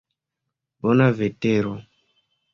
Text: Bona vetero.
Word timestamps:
Bona 0.81 1.07
vetero. 1.19 1.75